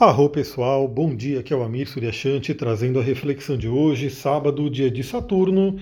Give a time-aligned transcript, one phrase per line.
[0.00, 4.70] Arro pessoal, bom dia, aqui é o Amir Suryashanti trazendo a reflexão de hoje, sábado,
[4.70, 5.76] dia de Saturno.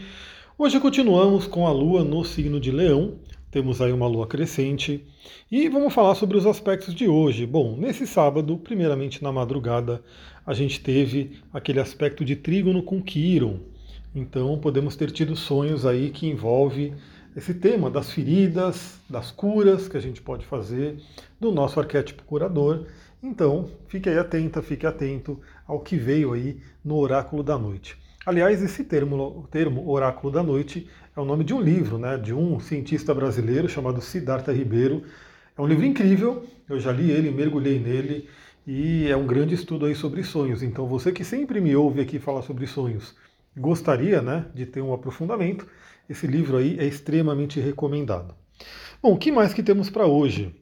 [0.57, 3.19] Hoje continuamos com a Lua no signo de Leão,
[3.51, 5.05] temos aí uma Lua crescente
[5.53, 7.45] e vamos falar sobre os aspectos de hoje.
[7.45, 10.03] Bom, nesse sábado, primeiramente na madrugada,
[10.47, 13.59] a gente teve aquele aspecto de trígono com Quiron,
[14.15, 16.95] então podemos ter tido sonhos aí que envolve
[17.37, 20.97] esse tema das feridas, das curas que a gente pode fazer,
[21.39, 22.87] do nosso arquétipo curador
[23.27, 27.99] então, fique aí atenta, fique atento ao que veio aí no Oráculo da Noite.
[28.25, 32.33] Aliás, esse termo, termo Oráculo da Noite é o nome de um livro, né, de
[32.33, 35.03] um cientista brasileiro chamado Siddhartha Ribeiro.
[35.59, 38.29] É um livro incrível, eu já li ele, mergulhei nele,
[38.67, 40.63] e é um grande estudo aí sobre sonhos.
[40.63, 43.15] Então, você que sempre me ouve aqui falar sobre sonhos,
[43.57, 45.67] gostaria né, de ter um aprofundamento,
[46.09, 48.35] esse livro aí é extremamente recomendado.
[49.03, 50.55] Bom, o que mais que temos para hoje?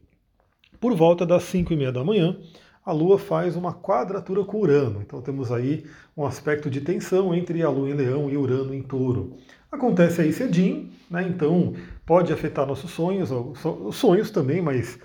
[0.79, 2.37] Por volta das 5 e meia da manhã,
[2.85, 5.01] a Lua faz uma quadratura com Urano.
[5.01, 5.85] Então temos aí
[6.15, 9.37] um aspecto de tensão entre a Lua em Leão e Urano em Touro.
[9.71, 11.27] Acontece aí cedinho, né?
[11.27, 11.73] então
[12.05, 14.99] pode afetar nossos sonhos, os sonhos também, mas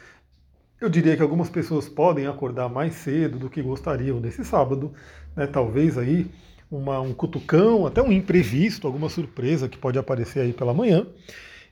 [0.81, 4.93] eu diria que algumas pessoas podem acordar mais cedo do que gostariam nesse sábado,
[5.35, 5.47] né?
[5.47, 6.31] talvez aí
[6.71, 11.07] uma, um cutucão, até um imprevisto, alguma surpresa que pode aparecer aí pela manhã.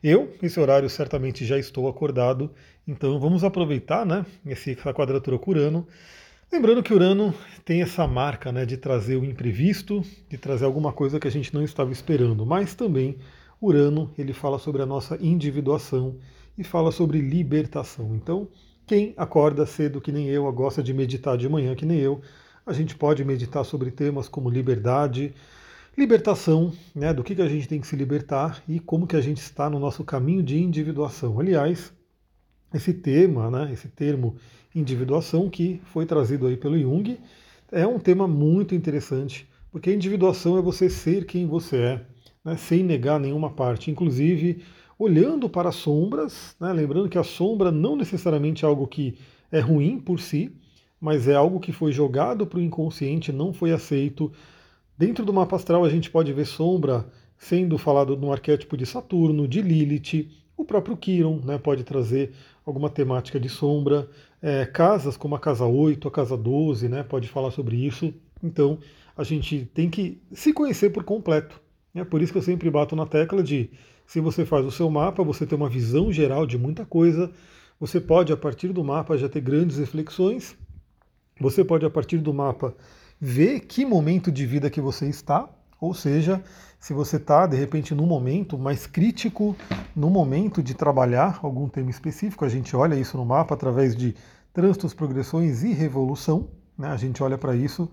[0.03, 2.51] Eu, nesse horário, certamente já estou acordado,
[2.87, 5.87] então vamos aproveitar né, essa quadratura com Urano.
[6.51, 11.19] Lembrando que Urano tem essa marca né, de trazer o imprevisto, de trazer alguma coisa
[11.19, 13.19] que a gente não estava esperando, mas também
[13.61, 16.17] Urano ele fala sobre a nossa individuação
[16.57, 18.15] e fala sobre libertação.
[18.15, 18.49] Então,
[18.87, 22.23] quem acorda cedo que nem eu, gosta de meditar de manhã que nem eu,
[22.65, 25.35] a gente pode meditar sobre temas como liberdade,
[25.97, 29.21] libertação, né, do que, que a gente tem que se libertar e como que a
[29.21, 31.41] gente está no nosso caminho de individuação.
[31.41, 31.93] Aliás,
[32.73, 34.37] esse tema, né, esse termo
[34.75, 37.19] individuação que foi trazido aí pelo Jung,
[37.73, 42.07] é um tema muito interessante, porque a individuação é você ser quem você é,
[42.45, 44.63] né, sem negar nenhuma parte, inclusive
[44.99, 49.17] olhando para as sombras, né, lembrando que a sombra não necessariamente é algo que
[49.51, 50.53] é ruim por si,
[51.01, 54.33] mas é algo que foi jogado para o inconsciente, não foi aceito,
[54.99, 57.07] Dentro do mapa astral a gente pode ver sombra
[57.39, 62.33] sendo falado no arquétipo de Saturno, de Lilith, o próprio Quiron né, pode trazer
[62.67, 64.11] alguma temática de sombra,
[64.43, 68.13] é, casas como a casa 8, a casa 12, né, pode falar sobre isso.
[68.43, 68.81] Então
[69.17, 71.61] a gente tem que se conhecer por completo.
[71.95, 73.71] É por isso que eu sempre bato na tecla de
[74.05, 77.31] se você faz o seu mapa, você tem uma visão geral de muita coisa,
[77.79, 80.57] você pode a partir do mapa já ter grandes reflexões,
[81.41, 82.75] você pode a partir do mapa
[83.21, 85.49] ver que momento de vida que você está,
[85.81, 86.43] ou seja,
[86.79, 89.57] se você está de repente num momento mais crítico,
[89.95, 94.15] no momento de trabalhar algum tema específico, a gente olha isso no mapa através de
[94.53, 96.89] trânsitos, progressões e revolução, né?
[96.89, 97.91] a gente olha para isso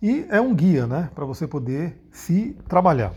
[0.00, 1.10] e é um guia né?
[1.14, 3.14] para você poder se trabalhar.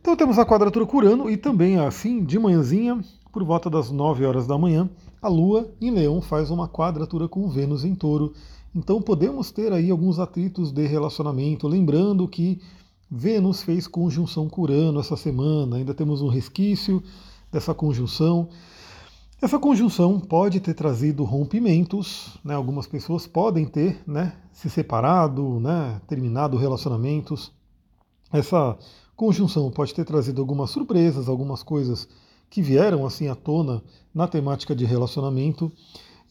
[0.00, 3.00] Então temos a quadratura curando e também assim, de manhãzinha,
[3.32, 4.90] por volta das 9 horas da manhã,
[5.22, 8.34] a Lua em Leão faz uma quadratura com Vênus em Touro
[8.74, 12.60] então podemos ter aí alguns atritos de relacionamento, lembrando que
[13.10, 17.02] Vênus fez conjunção com Urano essa semana, ainda temos um resquício
[17.52, 18.48] dessa conjunção.
[19.40, 22.54] Essa conjunção pode ter trazido rompimentos, né?
[22.54, 27.52] algumas pessoas podem ter né, se separado, né, terminado relacionamentos.
[28.32, 28.78] Essa
[29.14, 32.08] conjunção pode ter trazido algumas surpresas, algumas coisas
[32.48, 33.82] que vieram assim à tona
[34.14, 35.70] na temática de relacionamento.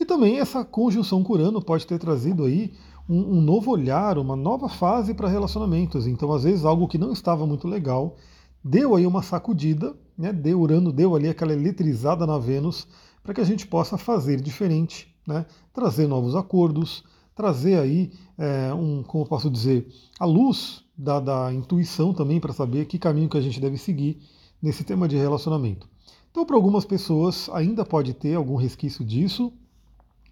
[0.02, 2.74] E também essa conjunção com Urano pode ter trazido aí
[3.08, 6.08] um, um novo olhar, uma nova fase para relacionamentos.
[6.08, 8.16] Então, às vezes, algo que não estava muito legal
[8.64, 10.34] deu aí uma sacudida, né?
[10.34, 12.88] Deu Urano deu ali aquela eletrizada na Vênus
[13.22, 15.46] para que a gente possa fazer diferente, né?
[15.72, 17.04] Trazer novos acordos,
[17.36, 19.88] trazer aí é, um, como posso dizer,
[20.20, 24.20] a luz da, da intuição também para saber que caminho que a gente deve seguir
[24.60, 25.88] nesse tema de relacionamento.
[26.32, 29.54] Então, para algumas pessoas ainda pode ter algum resquício disso,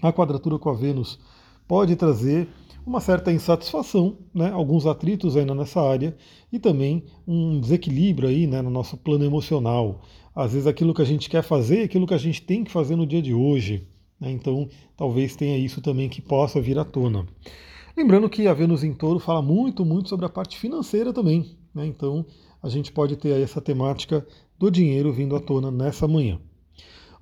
[0.02, 1.20] a quadratura com a Vênus
[1.68, 2.48] pode trazer
[2.86, 6.16] uma certa insatisfação, né, alguns atritos ainda nessa área
[6.52, 10.02] e também um desequilíbrio aí né, no nosso plano emocional.
[10.36, 12.96] Às vezes aquilo que a gente quer fazer, aquilo que a gente tem que fazer
[12.96, 13.88] no dia de hoje.
[14.20, 17.28] Né, então talvez tenha isso também que possa vir à tona.
[17.96, 21.58] Lembrando que a Vênus em Touro fala muito, muito sobre a parte financeira também.
[21.76, 22.26] Né, então
[22.64, 24.26] a gente pode ter aí essa temática
[24.58, 26.40] do dinheiro vindo à tona nessa manhã.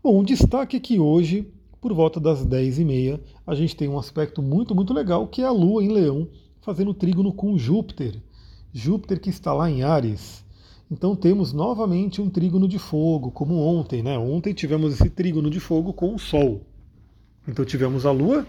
[0.01, 4.73] Bom, um destaque aqui hoje por volta das 10h30, a gente tem um aspecto muito,
[4.73, 6.27] muito legal, que é a Lua em Leão,
[6.61, 8.21] fazendo trígono com Júpiter.
[8.73, 10.43] Júpiter que está lá em Ares.
[10.89, 14.17] Então temos novamente um trígono de fogo, como ontem, né?
[14.17, 16.61] Ontem tivemos esse trígono de fogo com o Sol.
[17.47, 18.45] Então tivemos a Lua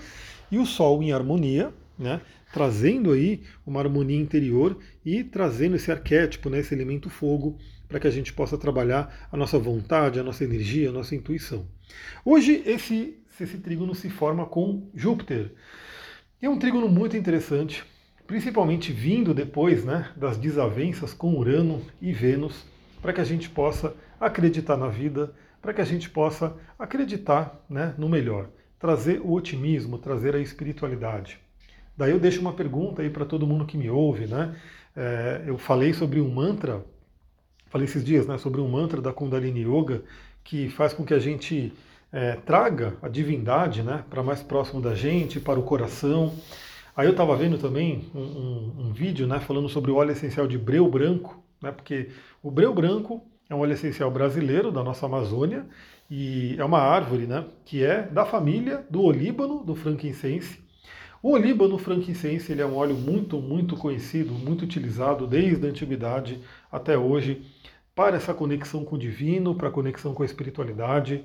[0.51, 2.21] e o Sol em harmonia, né?
[2.53, 6.61] trazendo aí uma harmonia interior e trazendo esse arquétipo, né?
[6.61, 7.59] esse elemento fogo,
[7.89, 11.67] para que a gente possa trabalhar a nossa vontade, a nossa energia, a nossa intuição.
[12.25, 15.53] Hoje esse, esse trígono se forma com Júpiter.
[16.41, 17.85] É um trígono muito interessante,
[18.27, 22.65] principalmente vindo depois né, das desavenças com Urano e Vênus,
[23.01, 27.95] para que a gente possa acreditar na vida, para que a gente possa acreditar né,
[27.97, 31.41] no melhor, trazer o otimismo, trazer a espiritualidade.
[31.99, 34.55] Daí eu deixo uma pergunta aí para todo mundo que me ouve, né?
[34.97, 36.85] É, eu falei sobre um mantra,
[37.67, 40.05] falei esses dias, né, sobre um mantra da Kundalini Yoga
[40.45, 41.73] que faz com que a gente
[42.13, 46.33] é, traga a divindade, né, para mais próximo da gente, para o coração.
[46.97, 50.47] Aí eu estava vendo também um, um, um, vídeo, né, falando sobre o óleo essencial
[50.47, 52.11] de breu branco, né, porque
[52.41, 53.21] o breu branco
[53.51, 55.67] é um óleo essencial brasileiro da nossa Amazônia
[56.09, 60.68] e é uma árvore, né, que é da família do olíbano, do frankincense.
[61.21, 66.41] O olíbano frankincense ele é um óleo muito, muito conhecido, muito utilizado desde a antiguidade
[66.71, 67.43] até hoje
[67.95, 71.25] para essa conexão com o divino, para a conexão com a espiritualidade.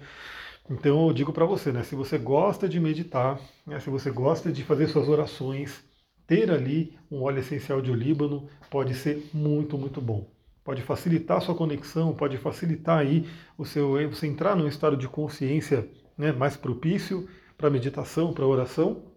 [0.68, 4.52] Então eu digo para você, né, se você gosta de meditar, né, se você gosta
[4.52, 5.84] de fazer suas orações,
[6.26, 10.28] ter ali um óleo essencial de olíbano pode ser muito, muito bom.
[10.64, 15.08] Pode facilitar a sua conexão, pode facilitar aí o seu você entrar num estado de
[15.08, 15.88] consciência
[16.18, 19.13] né, mais propício para meditação, para oração.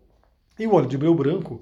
[0.59, 1.61] E o óleo de breu branco,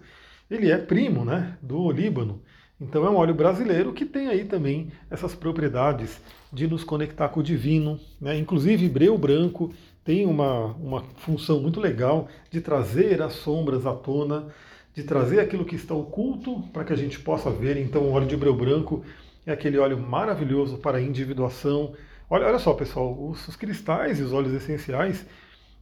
[0.50, 2.42] ele é primo né, do Líbano.
[2.80, 6.20] Então é um óleo brasileiro que tem aí também essas propriedades
[6.52, 7.98] de nos conectar com o divino.
[8.20, 8.38] Né?
[8.38, 9.72] Inclusive, breu branco
[10.04, 14.48] tem uma, uma função muito legal de trazer as sombras à tona,
[14.94, 17.76] de trazer aquilo que está oculto para que a gente possa ver.
[17.76, 19.04] Então, o óleo de breu branco
[19.46, 21.94] é aquele óleo maravilhoso para individuação.
[22.28, 25.24] Olha, olha só, pessoal, os, os cristais e os óleos essenciais,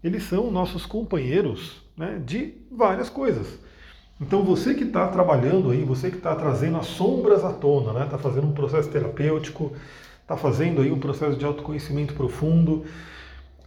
[0.03, 3.59] eles são nossos companheiros né, de várias coisas.
[4.21, 8.05] Então você que está trabalhando aí, você que está trazendo as sombras à tona, está
[8.05, 9.73] né, tá fazendo um processo terapêutico,
[10.21, 12.85] está fazendo aí um processo de autoconhecimento profundo,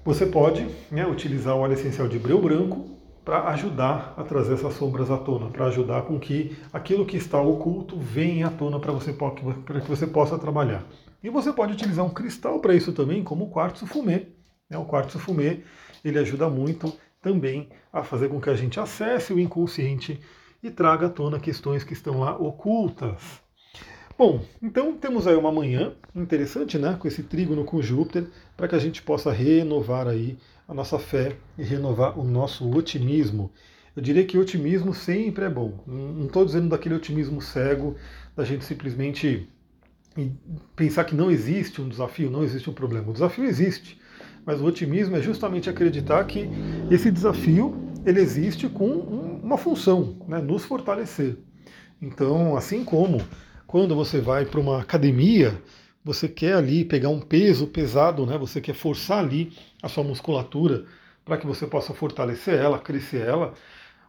[0.04, 2.96] você pode né, utilizar o óleo essencial de breu branco
[3.26, 7.42] para ajudar a trazer essas sombras à tona, para ajudar com que aquilo que está
[7.42, 10.84] oculto venha à tona para você, para que você possa trabalhar.
[11.24, 14.28] E você pode utilizar um cristal para isso também, como o quartzo fumê.
[14.70, 14.78] Né?
[14.78, 15.62] O quartzo fumê
[16.04, 16.94] ele ajuda muito
[17.26, 20.20] também a fazer com que a gente acesse o inconsciente
[20.62, 23.42] e traga à tona questões que estão lá ocultas.
[24.16, 28.76] Bom, então temos aí uma manhã interessante, né, com esse trígono com Júpiter, para que
[28.76, 30.38] a gente possa renovar aí
[30.68, 33.52] a nossa fé e renovar o nosso otimismo.
[33.96, 35.84] Eu diria que otimismo sempre é bom.
[35.88, 37.96] Não estou dizendo daquele otimismo cego,
[38.36, 39.50] da gente simplesmente
[40.76, 43.10] pensar que não existe um desafio, não existe um problema.
[43.10, 44.00] O desafio existe.
[44.46, 46.50] Mas o otimismo é justamente acreditar que
[46.92, 47.76] esse desafio
[48.06, 51.38] ele existe com uma função, né, nos fortalecer.
[52.02, 53.22] Então, assim como
[53.66, 55.60] quando você vai para uma academia,
[56.04, 59.52] você quer ali pegar um peso pesado, né, você quer forçar ali
[59.82, 60.86] a sua musculatura
[61.26, 63.54] para que você possa fortalecer ela, crescer ela.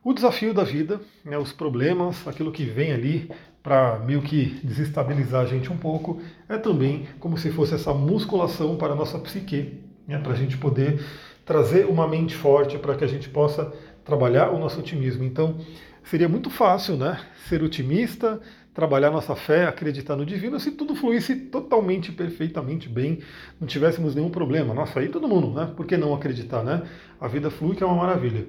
[0.05, 3.31] O desafio da vida, né, os problemas, aquilo que vem ali
[3.63, 8.77] para meio que desestabilizar a gente um pouco, é também como se fosse essa musculação
[8.77, 11.05] para a nossa psique, né, para a gente poder
[11.45, 13.73] trazer uma mente forte para que a gente possa
[14.05, 15.25] trabalhar o nosso otimismo.
[15.25, 15.59] Então,
[16.05, 18.41] seria muito fácil né, ser otimista,
[18.75, 23.21] trabalhar nossa fé, acreditar no divino, se tudo fluísse totalmente, perfeitamente bem,
[23.61, 24.75] não tivéssemos nenhum problema.
[24.75, 25.73] Nossa, aí todo mundo, né?
[25.75, 26.83] Por que não acreditar, né?
[27.19, 28.47] A vida flui, que é uma maravilha.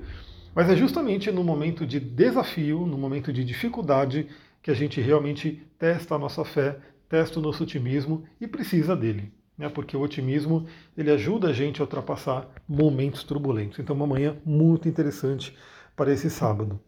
[0.54, 4.28] Mas é justamente no momento de desafio, no momento de dificuldade,
[4.62, 9.32] que a gente realmente testa a nossa fé, testa o nosso otimismo e precisa dele
[9.58, 10.66] né, porque o otimismo
[10.98, 13.80] ele ajuda a gente a ultrapassar momentos turbulentos.
[13.80, 15.56] Então, uma manhã muito interessante
[15.96, 16.80] para esse sábado.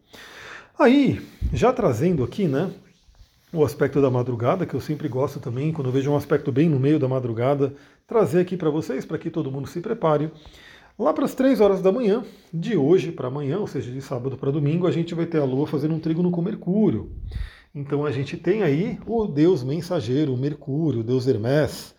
[0.78, 1.20] Aí,
[1.52, 2.70] já trazendo aqui, né,
[3.52, 6.68] o aspecto da madrugada, que eu sempre gosto também, quando eu vejo um aspecto bem
[6.68, 7.74] no meio da madrugada,
[8.06, 10.30] trazer aqui para vocês, para que todo mundo se prepare.
[10.98, 12.22] Lá para as 3 horas da manhã,
[12.52, 15.44] de hoje para amanhã, ou seja, de sábado para domingo, a gente vai ter a
[15.44, 17.10] Lua fazendo um trígono com Mercúrio.
[17.74, 21.94] Então a gente tem aí o deus mensageiro, Mercúrio, o deus Hermes,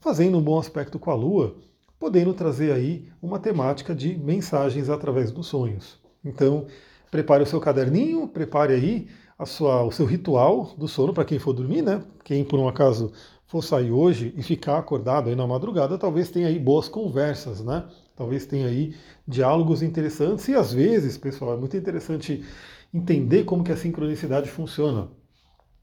[0.00, 1.56] fazendo um bom aspecto com a Lua,
[1.98, 6.00] podendo trazer aí uma temática de mensagens através dos sonhos.
[6.24, 6.66] Então,
[7.10, 11.38] prepare o seu caderninho, prepare aí a sua, o seu ritual do sono para quem
[11.38, 12.02] for dormir, né?
[12.24, 13.12] Quem por um acaso
[13.46, 17.84] for sair hoje e ficar acordado aí na madrugada, talvez tenha aí boas conversas, né?
[18.16, 18.94] Talvez tenha aí
[19.26, 22.44] diálogos interessantes e às vezes, pessoal, é muito interessante
[22.92, 25.08] entender como que a sincronicidade funciona.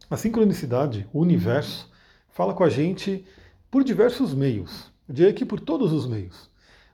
[0.09, 1.91] A sincronicidade, o universo,
[2.29, 3.25] fala com a gente
[3.69, 4.91] por diversos meios.
[5.07, 6.49] Eu diria que por todos os meios.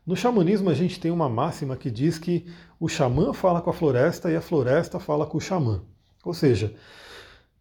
[0.06, 2.46] No xamanismo a gente tem uma máxima que diz que
[2.80, 5.82] o xamã fala com a floresta e a floresta fala com o xamã.
[6.26, 6.74] Ou seja,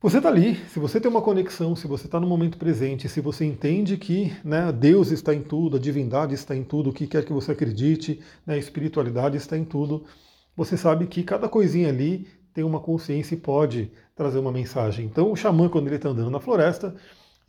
[0.01, 3.21] você está ali, se você tem uma conexão, se você está no momento presente, se
[3.21, 7.07] você entende que né, Deus está em tudo, a divindade está em tudo, o que
[7.07, 10.05] quer que você acredite, né, a espiritualidade está em tudo,
[10.57, 15.07] você sabe que cada coisinha ali tem uma consciência e pode trazer uma mensagem.
[15.07, 16.97] Então o xamã, quando ele está andando na floresta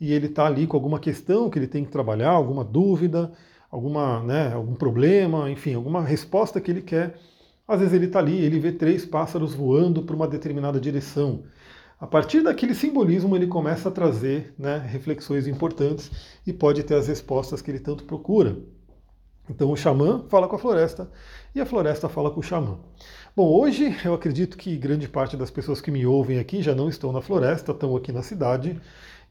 [0.00, 3.32] e ele está ali com alguma questão que ele tem que trabalhar, alguma dúvida,
[3.70, 7.18] alguma, né, algum problema, enfim, alguma resposta que ele quer,
[7.66, 11.44] às vezes ele está ali, ele vê três pássaros voando para uma determinada direção.
[11.98, 16.10] A partir daquele simbolismo, ele começa a trazer né, reflexões importantes
[16.46, 18.58] e pode ter as respostas que ele tanto procura.
[19.48, 21.10] Então o xamã fala com a floresta
[21.54, 22.78] e a floresta fala com o xamã.
[23.36, 26.88] Bom, hoje eu acredito que grande parte das pessoas que me ouvem aqui já não
[26.88, 28.80] estão na floresta, estão aqui na cidade.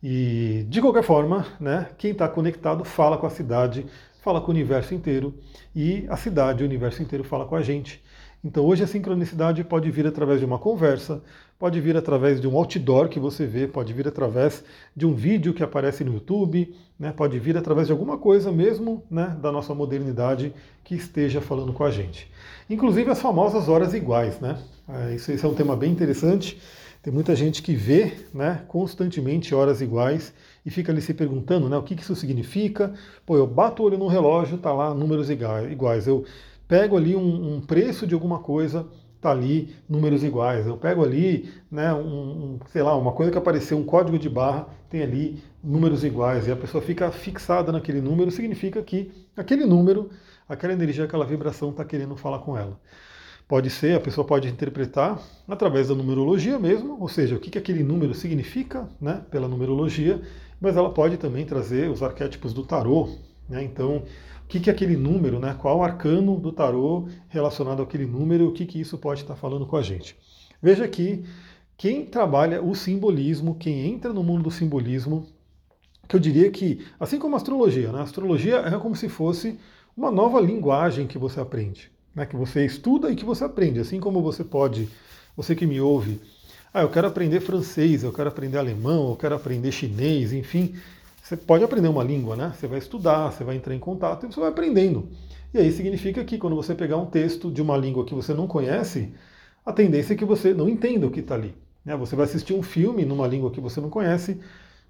[0.03, 3.85] E de qualquer forma, né, quem está conectado fala com a cidade,
[4.21, 5.33] fala com o universo inteiro
[5.73, 8.03] e a cidade, o universo inteiro fala com a gente.
[8.43, 11.23] Então hoje a sincronicidade pode vir através de uma conversa,
[11.57, 15.53] pode vir através de um outdoor que você vê, pode vir através de um vídeo
[15.53, 19.73] que aparece no YouTube, né, pode vir através de alguma coisa mesmo né, da nossa
[19.73, 22.29] modernidade que esteja falando com a gente.
[22.69, 24.57] Inclusive as famosas horas iguais, né?
[24.89, 26.59] É, isso, isso é um tema bem interessante.
[27.03, 30.33] Tem muita gente que vê né, constantemente horas iguais
[30.65, 32.93] e fica ali se perguntando né, o que, isso significa.
[33.25, 36.07] Pô, eu bato o olho no relógio, tá lá números iguais.
[36.07, 36.23] Eu
[36.65, 38.87] pego ali um, um preço de alguma coisa,
[39.19, 40.65] tá ali números iguais.
[40.65, 44.29] Eu pego ali, né, um, um, sei lá, uma coisa que apareceu, um código de
[44.29, 46.47] barra, tem ali números iguais.
[46.47, 50.09] E a pessoa fica fixada naquele número, significa que aquele número,
[50.47, 52.79] aquela energia, aquela vibração está querendo falar com ela.
[53.47, 57.57] Pode ser, a pessoa pode interpretar através da numerologia mesmo, ou seja, o que, que
[57.57, 60.21] aquele número significa né, pela numerologia,
[60.59, 63.09] mas ela pode também trazer os arquétipos do tarô.
[63.49, 64.03] Né, então,
[64.43, 65.55] o que, que aquele número, né?
[65.59, 69.75] qual arcano do tarô relacionado àquele número, o que, que isso pode estar falando com
[69.75, 70.15] a gente.
[70.61, 71.23] Veja que
[71.77, 75.25] quem trabalha o simbolismo, quem entra no mundo do simbolismo,
[76.07, 77.99] que eu diria que, assim como a astrologia, né?
[77.99, 79.57] a astrologia é como se fosse
[79.95, 82.25] uma nova linguagem que você aprende, né?
[82.25, 84.89] que você estuda e que você aprende, assim como você pode,
[85.35, 86.21] você que me ouve,
[86.73, 90.75] ah, eu quero aprender francês, eu quero aprender alemão, eu quero aprender chinês, enfim,
[91.21, 92.53] você pode aprender uma língua, né?
[92.53, 95.07] Você vai estudar, você vai entrar em contato e você vai aprendendo.
[95.53, 98.47] E aí significa que quando você pegar um texto de uma língua que você não
[98.47, 99.13] conhece,
[99.65, 101.55] a tendência é que você não entenda o que está ali.
[101.85, 101.95] Né?
[101.95, 104.39] Você vai assistir um filme numa língua que você não conhece,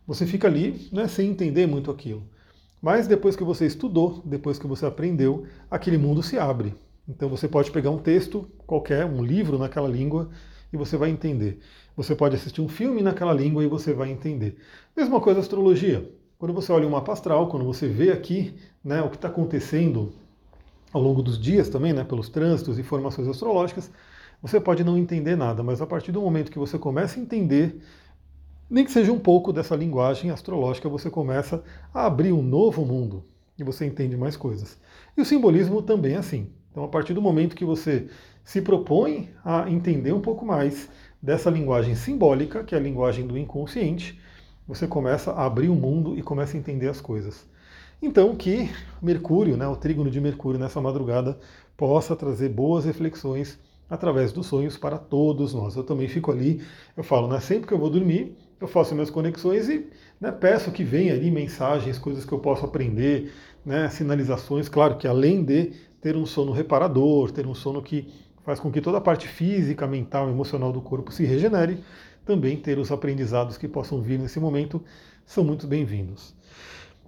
[0.08, 2.24] você fica ali né, sem entender muito aquilo.
[2.82, 6.74] Mas depois que você estudou, depois que você aprendeu, aquele mundo se abre.
[7.08, 10.30] Então você pode pegar um texto qualquer, um livro naquela língua,
[10.72, 11.60] e você vai entender.
[11.96, 14.58] Você pode assistir um filme naquela língua e você vai entender.
[14.98, 16.10] Mesma coisa a astrologia.
[16.40, 20.12] Quando você olha o mapa astral, quando você vê aqui né, o que está acontecendo
[20.92, 23.92] ao longo dos dias também, né, pelos trânsitos e formações astrológicas,
[24.42, 27.82] você pode não entender nada, mas a partir do momento que você começa a entender,
[28.70, 33.24] nem que seja um pouco dessa linguagem astrológica, você começa a abrir um novo mundo
[33.58, 34.78] e você entende mais coisas.
[35.16, 36.50] E o simbolismo também é assim.
[36.74, 38.08] Então, a partir do momento que você
[38.44, 40.90] se propõe a entender um pouco mais
[41.22, 44.20] dessa linguagem simbólica, que é a linguagem do inconsciente,
[44.68, 47.48] você começa a abrir o mundo e começa a entender as coisas.
[48.02, 51.38] Então que Mercúrio, né, o trígono de Mercúrio nessa madrugada,
[51.78, 55.76] possa trazer boas reflexões através dos sonhos para todos nós.
[55.76, 56.60] Eu também fico ali,
[56.98, 59.88] eu falo, né, sempre que eu vou dormir, eu faço minhas conexões e
[60.20, 63.32] né, peço que venha ali mensagens, coisas que eu posso aprender,
[63.64, 68.10] né, sinalizações, claro que além de ter um sono reparador, ter um sono que
[68.44, 71.82] faz com que toda a parte física, mental, emocional do corpo se regenere,
[72.26, 74.84] também ter os aprendizados que possam vir nesse momento
[75.26, 76.36] são muito bem-vindos.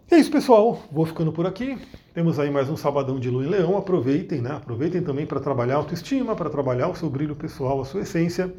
[0.10, 0.82] É isso, pessoal.
[0.90, 1.78] Vou ficando por aqui.
[2.14, 3.76] Temos aí mais um sabadão de Lua em Leão.
[3.76, 4.52] Aproveitem, né?
[4.52, 8.54] Aproveitem também para trabalhar a autoestima, para trabalhar o seu brilho pessoal, a sua essência,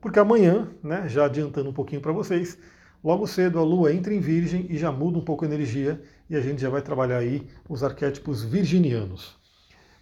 [0.00, 2.56] porque amanhã, né, já adiantando um pouquinho para vocês,
[3.02, 6.00] logo cedo a Lua entra em Virgem e já muda um pouco a energia
[6.30, 9.43] e a gente já vai trabalhar aí os arquétipos virginianos.